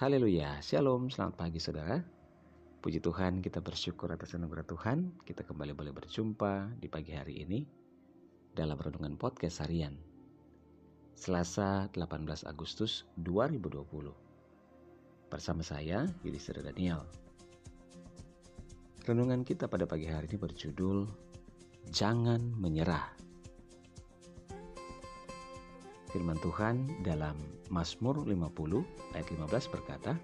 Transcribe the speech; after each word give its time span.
Haleluya, 0.00 0.64
Shalom, 0.64 1.12
selamat 1.12 1.36
pagi 1.36 1.60
saudara. 1.60 2.00
Puji 2.80 3.04
Tuhan, 3.04 3.44
kita 3.44 3.60
bersyukur 3.60 4.08
atas 4.08 4.32
anugerah 4.32 4.64
Tuhan. 4.64 5.12
Kita 5.28 5.44
kembali 5.44 5.76
boleh 5.76 5.92
berjumpa 5.92 6.72
di 6.80 6.88
pagi 6.88 7.12
hari 7.12 7.44
ini 7.44 7.60
dalam 8.56 8.80
renungan 8.80 9.20
podcast 9.20 9.60
harian. 9.60 9.92
Selasa 11.12 11.92
18 11.92 12.16
Agustus 12.48 13.04
2020. 13.20 15.28
Bersama 15.28 15.60
saya, 15.60 16.08
Yudhistira 16.24 16.64
Daniel. 16.64 17.04
Renungan 19.04 19.44
kita 19.44 19.68
pada 19.68 19.84
pagi 19.84 20.08
hari 20.08 20.32
ini 20.32 20.40
berjudul 20.40 21.04
Jangan 21.92 22.40
Menyerah. 22.56 23.29
Firman 26.10 26.42
Tuhan 26.42 27.06
dalam 27.06 27.38
Mazmur 27.70 28.26
50 28.26 28.34
ayat 29.14 29.26
15 29.30 29.46
berkata, 29.70 30.18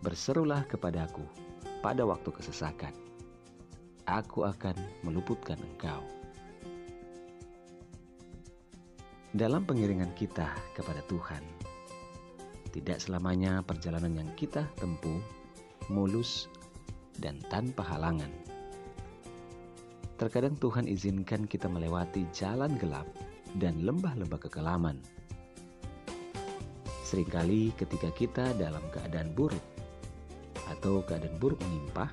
Berserulah 0.00 0.64
kepadaku 0.64 1.20
pada 1.84 2.08
waktu 2.08 2.32
kesesakan. 2.32 2.96
Aku 4.08 4.48
akan 4.48 4.72
meluputkan 5.04 5.60
engkau. 5.60 6.00
Dalam 9.36 9.68
pengiringan 9.68 10.16
kita 10.16 10.48
kepada 10.72 11.04
Tuhan, 11.12 11.44
tidak 12.72 13.04
selamanya 13.04 13.60
perjalanan 13.60 14.16
yang 14.16 14.30
kita 14.32 14.64
tempuh 14.80 15.20
mulus 15.92 16.48
dan 17.20 17.36
tanpa 17.52 17.84
halangan. 17.84 18.32
Terkadang 20.16 20.56
Tuhan 20.56 20.88
izinkan 20.88 21.44
kita 21.44 21.68
melewati 21.68 22.24
jalan 22.32 22.80
gelap 22.80 23.04
dan 23.58 23.82
lembah-lembah 23.82 24.38
kekelaman. 24.38 25.00
Seringkali 27.02 27.74
ketika 27.74 28.14
kita 28.14 28.54
dalam 28.54 28.82
keadaan 28.94 29.34
buruk 29.34 29.62
atau 30.70 31.02
keadaan 31.02 31.34
buruk 31.42 31.58
menimpa, 31.66 32.06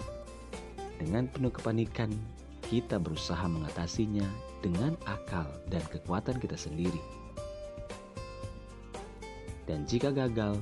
dengan 0.97 1.29
penuh 1.29 1.53
kepanikan 1.53 2.09
kita 2.65 2.97
berusaha 2.97 3.45
mengatasinya 3.45 4.25
dengan 4.65 4.97
akal 5.05 5.45
dan 5.69 5.85
kekuatan 5.93 6.41
kita 6.41 6.57
sendiri. 6.57 6.99
Dan 9.69 9.85
jika 9.85 10.09
gagal, 10.09 10.57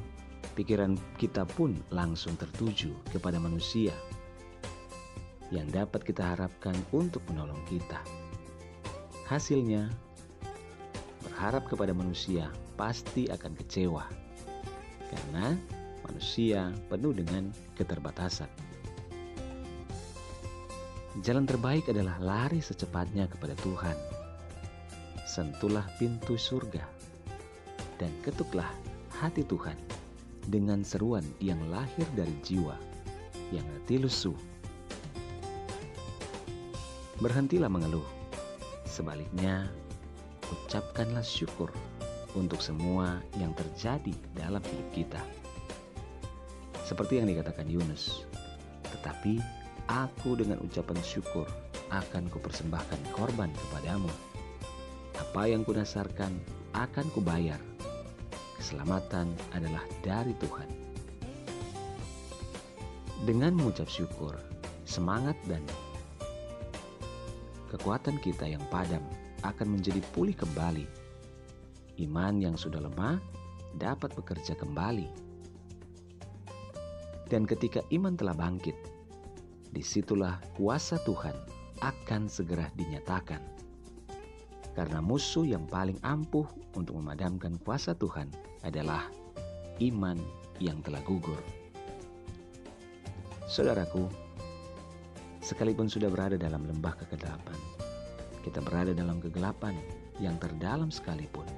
pikiran 0.57 0.99
kita 1.15 1.47
pun 1.47 1.77
langsung 1.93 2.35
tertuju 2.35 2.91
kepada 3.13 3.39
manusia 3.39 3.93
yang 5.53 5.69
dapat 5.69 6.01
kita 6.01 6.35
harapkan 6.35 6.73
untuk 6.89 7.21
menolong 7.29 7.61
kita. 7.69 8.01
Hasilnya, 9.29 9.89
berharap 11.35 11.67
kepada 11.67 11.91
manusia 11.91 12.47
pasti 12.79 13.27
akan 13.27 13.59
kecewa 13.59 14.07
karena 15.11 15.51
manusia 16.07 16.71
penuh 16.87 17.11
dengan 17.11 17.51
keterbatasan. 17.75 18.47
Jalan 21.27 21.43
terbaik 21.43 21.91
adalah 21.91 22.15
lari 22.23 22.63
secepatnya 22.63 23.27
kepada 23.27 23.51
Tuhan. 23.67 23.99
Sentuhlah 25.27 25.83
pintu 25.99 26.39
surga 26.39 26.87
dan 27.99 28.15
ketuklah 28.23 28.71
hati 29.19 29.43
Tuhan 29.43 29.75
dengan 30.47 30.87
seruan 30.87 31.27
yang 31.43 31.59
lahir 31.67 32.07
dari 32.15 32.31
jiwa 32.47 32.79
yang 33.51 33.67
hati 33.75 33.99
lusuh. 33.99 34.39
Berhentilah 37.19 37.67
mengeluh. 37.67 38.07
Sebaliknya, 38.87 39.67
ucapkanlah 40.51 41.25
syukur 41.25 41.71
untuk 42.35 42.59
semua 42.59 43.23
yang 43.39 43.55
terjadi 43.55 44.13
dalam 44.35 44.61
hidup 44.61 44.89
kita. 44.91 45.23
Seperti 46.85 47.17
yang 47.17 47.27
dikatakan 47.31 47.65
Yunus, 47.65 48.27
tetapi 48.93 49.41
aku 49.89 50.37
dengan 50.37 50.61
ucapan 50.61 50.99
syukur 51.01 51.49
akan 51.89 52.29
kupersembahkan 52.29 53.01
korban 53.15 53.49
kepadamu. 53.49 54.11
Apa 55.15 55.49
yang 55.49 55.65
kunasarkan 55.65 56.29
akan 56.75 57.07
kubayar. 57.15 57.57
Keselamatan 58.59 59.31
adalah 59.55 59.83
dari 60.03 60.33
Tuhan. 60.41 60.69
Dengan 63.23 63.57
mengucap 63.57 63.89
syukur, 63.89 64.37
semangat 64.85 65.37
dan 65.49 65.63
kekuatan 67.73 68.21
kita 68.21 68.45
yang 68.45 68.61
padam 68.69 69.01
akan 69.51 69.77
menjadi 69.77 70.01
pulih 70.15 70.33
kembali. 70.33 70.87
Iman 72.01 72.41
yang 72.41 72.55
sudah 72.55 72.81
lemah 72.81 73.19
dapat 73.77 74.15
bekerja 74.15 74.55
kembali. 74.55 75.07
Dan 77.25 77.43
ketika 77.49 77.81
iman 77.91 78.13
telah 78.13 78.37
bangkit, 78.37 78.77
di 79.73 79.83
situlah 79.83 80.39
kuasa 80.55 80.95
Tuhan 81.03 81.35
akan 81.83 82.31
segera 82.31 82.71
dinyatakan. 82.79 83.41
Karena 84.75 84.99
musuh 84.99 85.47
yang 85.47 85.67
paling 85.67 85.99
ampuh 86.03 86.47
untuk 86.75 86.99
memadamkan 86.99 87.55
kuasa 87.63 87.95
Tuhan 87.95 88.27
adalah 88.63 89.07
iman 89.79 90.19
yang 90.59 90.79
telah 90.83 90.99
gugur. 91.03 91.39
Saudaraku, 93.47 94.07
sekalipun 95.39 95.87
sudah 95.87 96.11
berada 96.11 96.35
dalam 96.35 96.67
lembah 96.67 96.95
kegelapan, 97.03 97.55
kita 98.45 98.61
berada 98.61 98.93
dalam 98.93 99.17
kegelapan 99.17 99.73
yang 100.21 100.37
terdalam 100.37 100.93
sekalipun, 100.93 101.49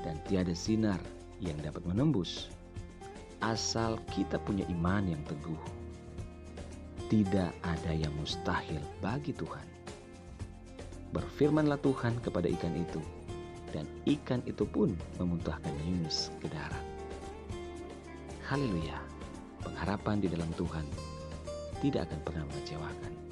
dan 0.00 0.16
tiada 0.24 0.56
sinar 0.56 0.96
yang 1.44 1.54
dapat 1.60 1.84
menembus, 1.84 2.48
asal 3.44 4.00
kita 4.16 4.40
punya 4.40 4.64
iman 4.72 5.04
yang 5.04 5.20
teguh. 5.28 5.60
Tidak 7.12 7.52
ada 7.60 7.92
yang 7.92 8.16
mustahil 8.16 8.80
bagi 9.04 9.36
Tuhan. 9.36 9.68
Berfirmanlah 11.12 11.76
Tuhan 11.84 12.16
kepada 12.24 12.48
ikan 12.48 12.72
itu, 12.72 13.04
dan 13.68 13.84
ikan 14.08 14.40
itu 14.48 14.64
pun 14.64 14.96
memuntahkan 15.20 15.76
Yunus 15.84 16.32
ke 16.40 16.48
darat. 16.48 16.86
Haleluya, 18.48 18.96
pengharapan 19.60 20.24
di 20.24 20.32
dalam 20.32 20.48
Tuhan 20.56 20.88
tidak 21.84 22.08
akan 22.08 22.20
pernah 22.24 22.44
mengecewakan. 22.48 23.31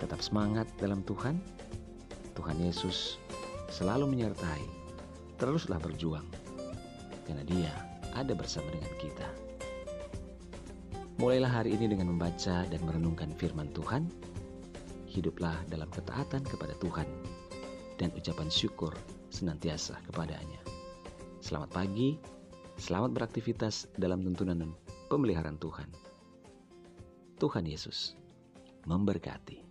Tetap 0.00 0.24
semangat 0.24 0.64
dalam 0.80 1.04
Tuhan. 1.04 1.36
Tuhan 2.32 2.56
Yesus 2.56 3.20
selalu 3.68 4.08
menyertai. 4.08 4.64
Teruslah 5.36 5.76
berjuang, 5.76 6.24
karena 7.28 7.44
Dia 7.44 7.72
ada 8.16 8.32
bersama 8.32 8.68
dengan 8.72 8.92
kita. 8.96 9.28
Mulailah 11.20 11.52
hari 11.52 11.76
ini 11.76 11.88
dengan 11.92 12.16
membaca 12.16 12.64
dan 12.64 12.80
merenungkan 12.80 13.32
firman 13.36 13.68
Tuhan. 13.76 14.08
Hiduplah 15.04 15.68
dalam 15.68 15.88
ketaatan 15.92 16.44
kepada 16.48 16.72
Tuhan 16.80 17.04
dan 18.00 18.08
ucapan 18.16 18.48
syukur 18.48 18.96
senantiasa 19.28 20.00
kepadanya. 20.08 20.64
Selamat 21.44 21.76
pagi, 21.76 22.16
selamat 22.80 23.16
beraktivitas 23.16 23.88
dalam 24.00 24.24
tuntunan 24.24 24.72
pemeliharaan 25.12 25.60
Tuhan. 25.60 25.88
Tuhan 27.36 27.64
Yesus 27.68 28.16
memberkati. 28.88 29.69